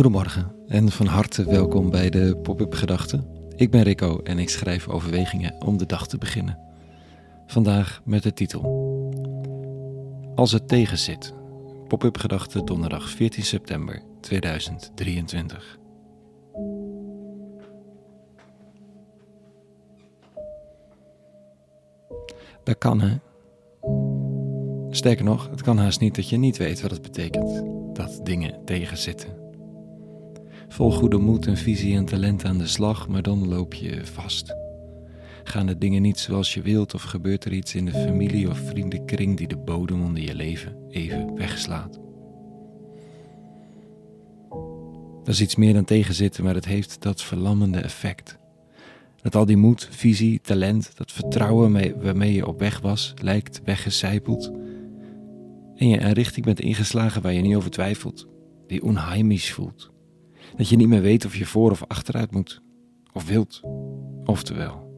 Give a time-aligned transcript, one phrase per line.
[0.00, 3.26] Goedemorgen en van harte welkom bij de Pop-up Gedachten.
[3.56, 6.58] Ik ben Rico en ik schrijf overwegingen om de dag te beginnen.
[7.46, 8.62] Vandaag met de titel
[10.34, 11.34] Als het tegenzit.
[11.88, 15.78] Pop-up Gedachten donderdag 14 september 2023.
[22.64, 23.16] Dat kan hè.
[24.90, 27.64] Sterker nog, het kan haast niet dat je niet weet wat het betekent
[27.96, 29.49] dat dingen tegenzitten.
[30.70, 34.54] Vol goede moed en visie en talent aan de slag, maar dan loop je vast.
[35.44, 38.58] Gaan de dingen niet zoals je wilt of gebeurt er iets in de familie of
[38.58, 42.00] vriendenkring die de bodem onder je leven even wegslaat?
[45.24, 48.38] Dat is iets meer dan tegenzitten, maar het heeft dat verlammende effect.
[49.22, 54.52] Dat al die moed, visie, talent, dat vertrouwen waarmee je op weg was, lijkt weggecijpeld.
[55.76, 58.28] En je een richting bent ingeslagen waar je niet over twijfelt,
[58.66, 59.90] die onheimisch voelt.
[60.56, 62.62] Dat je niet meer weet of je voor of achteruit moet,
[63.12, 63.60] of wilt,
[64.24, 64.88] oftewel,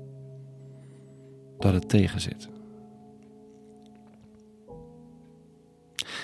[1.58, 2.48] dat het tegenzit.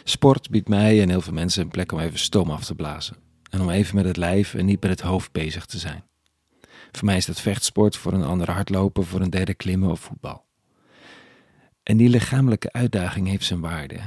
[0.04, 3.16] Sport biedt mij en heel veel mensen een plek om even stoom af te blazen.
[3.50, 6.04] En om even met het lijf en niet met het hoofd bezig te zijn.
[6.92, 10.46] Voor mij is dat vechtsport, voor een ander hardlopen, voor een derde klimmen of voetbal.
[11.82, 14.00] En die lichamelijke uitdaging heeft zijn waarde.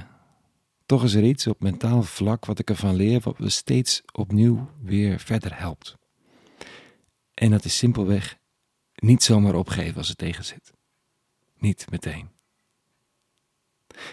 [0.91, 4.69] Toch is er iets op mentaal vlak wat ik ervan leer, wat me steeds opnieuw
[4.81, 5.97] weer verder helpt.
[7.33, 8.37] En dat is simpelweg
[8.95, 10.73] niet zomaar opgeven als het tegenzit.
[11.57, 12.29] Niet meteen.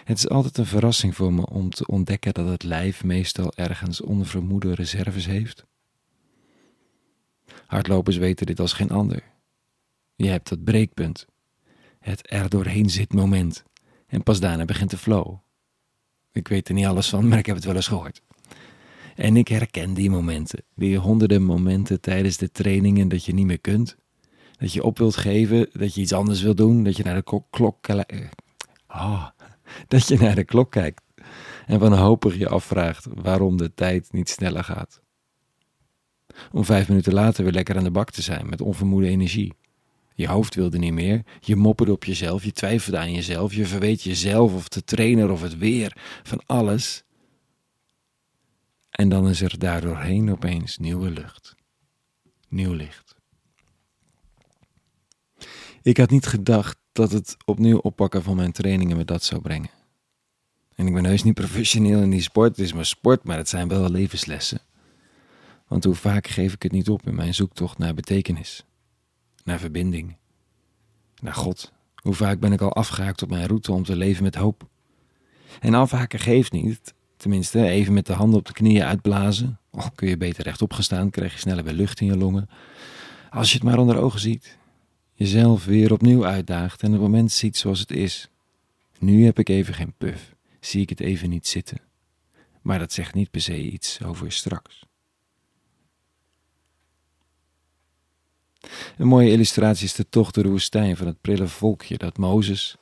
[0.03, 4.01] Het is altijd een verrassing voor me om te ontdekken dat het lijf meestal ergens
[4.01, 5.65] onvermoede reserves heeft.
[7.65, 9.23] Hardlopers weten dit als geen ander.
[10.15, 11.25] Je hebt dat breekpunt,
[11.99, 13.63] het er doorheen zit moment,
[14.07, 15.37] en pas daarna begint de flow.
[16.31, 18.21] Ik weet er niet alles van, maar ik heb het wel eens gehoord.
[19.15, 23.59] En ik herken die momenten, die honderden momenten tijdens de trainingen dat je niet meer
[23.59, 23.97] kunt.
[24.57, 27.43] Dat je op wilt geven, dat je iets anders wilt doen, dat je naar de
[27.49, 27.87] klok,
[28.87, 29.27] oh,
[29.87, 31.01] dat je naar de klok kijkt
[31.69, 35.01] en wanhopig je afvraagt waarom de tijd niet sneller gaat.
[36.51, 39.53] Om vijf minuten later weer lekker aan de bak te zijn met onvermoede energie.
[40.19, 41.23] Je hoofd wilde niet meer.
[41.39, 42.43] Je mopperde op jezelf.
[42.43, 43.53] Je twijfelde aan jezelf.
[43.53, 45.97] Je verweet jezelf of de trainer of het weer.
[46.23, 47.03] Van alles.
[48.89, 51.55] En dan is er daardoorheen opeens nieuwe lucht.
[52.47, 53.15] Nieuw licht.
[55.81, 59.71] Ik had niet gedacht dat het opnieuw oppakken van mijn trainingen me dat zou brengen.
[60.75, 62.57] En ik ben heus niet professioneel in die sport.
[62.57, 64.61] Het is maar sport, maar het zijn wel levenslessen.
[65.67, 68.63] Want hoe vaak geef ik het niet op in mijn zoektocht naar betekenis?
[69.49, 70.17] Naar verbinding,
[71.21, 71.73] naar God.
[71.95, 74.67] Hoe vaak ben ik al afgehaakt op mijn route om te leven met hoop?
[75.59, 79.59] En afhaken geeft niet, tenminste even met de handen op de knieën uitblazen.
[79.71, 82.49] Oh, kun je beter rechtop gestaan, krijg je sneller weer lucht in je longen.
[83.29, 84.57] Als je het maar onder ogen ziet,
[85.13, 88.29] jezelf weer opnieuw uitdaagt en het moment ziet zoals het is.
[88.99, 91.81] Nu heb ik even geen puf, zie ik het even niet zitten.
[92.61, 94.88] Maar dat zegt niet per se iets over straks.
[98.99, 102.75] Een mooie illustratie is de tocht door de woestijn van het prille volkje dat Mozes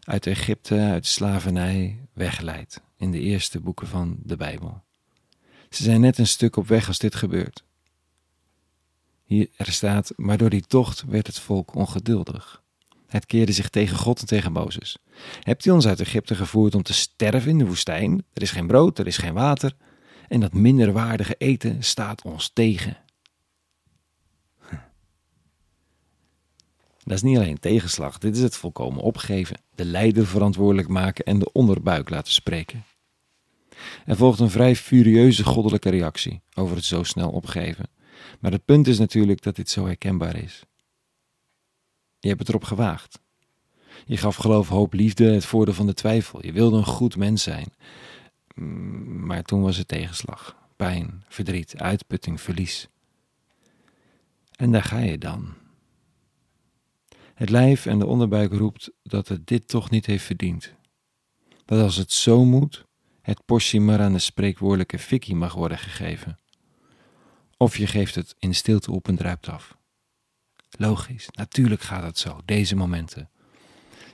[0.00, 4.82] uit Egypte, uit slavernij, wegleidt in de eerste boeken van de Bijbel.
[5.70, 7.64] Ze zijn net een stuk op weg als dit gebeurt.
[9.24, 12.62] Hier er staat, maar door die tocht werd het volk ongeduldig.
[13.06, 14.98] Het keerde zich tegen God en tegen Mozes.
[15.42, 18.24] Hebt u ons uit Egypte gevoerd om te sterven in de woestijn?
[18.32, 19.76] Er is geen brood, er is geen water.
[20.28, 22.96] En dat minderwaardige eten staat ons tegen.
[27.08, 31.38] Dat is niet alleen tegenslag, dit is het volkomen opgeven, de leider verantwoordelijk maken en
[31.38, 32.84] de onderbuik laten spreken.
[34.06, 37.88] Er volgt een vrij furieuze goddelijke reactie over het zo snel opgeven.
[38.40, 40.62] Maar het punt is natuurlijk dat dit zo herkenbaar is.
[42.18, 43.20] Je hebt het erop gewaagd.
[44.06, 46.46] Je gaf geloof, hoop, liefde, het voordeel van de twijfel.
[46.46, 47.72] Je wilde een goed mens zijn.
[48.54, 52.88] Mm, maar toen was het tegenslag, pijn, verdriet, uitputting, verlies.
[54.56, 55.54] En daar ga je dan,
[57.38, 60.74] het lijf en de onderbuik roept dat het dit toch niet heeft verdiend.
[61.64, 62.84] Dat als het zo moet,
[63.22, 66.38] het portie maar aan de spreekwoordelijke fikkie mag worden gegeven.
[67.56, 69.76] Of je geeft het in stilte op en druipt af.
[70.78, 73.30] Logisch, natuurlijk gaat het zo, deze momenten.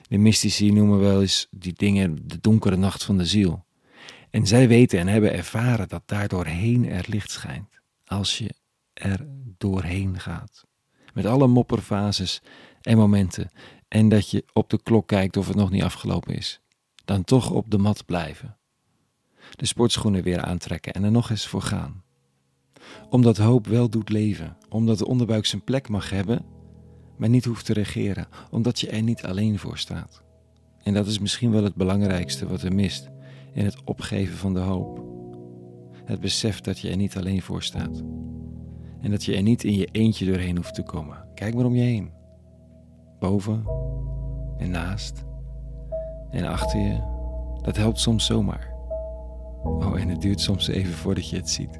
[0.07, 3.65] De mystici noemen wel eens die dingen de donkere nacht van de ziel.
[4.29, 8.55] En zij weten en hebben ervaren dat daar doorheen er licht schijnt, als je
[8.93, 9.27] er
[9.57, 10.65] doorheen gaat.
[11.13, 12.41] Met alle mopperfases
[12.85, 13.51] en momenten.
[13.87, 16.61] En dat je op de klok kijkt of het nog niet afgelopen is.
[17.05, 18.57] Dan toch op de mat blijven.
[19.51, 22.03] De sportschoenen weer aantrekken en er nog eens voor gaan.
[23.09, 26.45] Omdat hoop wel doet leven, omdat de onderbuik zijn plek mag hebben,
[27.17, 30.23] maar niet hoeft te regeren, omdat je er niet alleen voor staat.
[30.83, 33.09] En dat is misschien wel het belangrijkste wat er mist
[33.53, 35.03] in het opgeven van de hoop.
[36.05, 38.03] Het besef dat je er niet alleen voor staat.
[39.01, 41.27] En dat je er niet in je eentje doorheen hoeft te komen.
[41.33, 42.11] Kijk maar om je heen.
[43.25, 43.65] Boven
[44.57, 45.25] en naast
[46.31, 46.97] en achter je.
[47.61, 48.73] Dat helpt soms zomaar.
[49.63, 51.79] Oh, en het duurt soms even voordat je het ziet.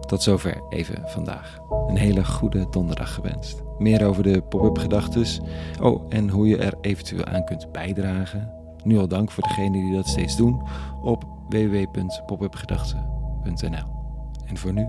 [0.00, 1.58] Tot zover even vandaag.
[1.86, 3.62] Een hele goede donderdag gewenst.
[3.78, 5.40] Meer over de pop-up gedachtes.
[5.82, 8.52] Oh, en hoe je er eventueel aan kunt bijdragen.
[8.84, 10.62] Nu al dank voor degenen die dat steeds doen
[11.02, 13.96] op www.popupgedachten.nl.
[14.46, 14.88] En voor nu,